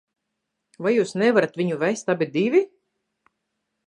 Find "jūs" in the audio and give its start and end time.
0.93-1.11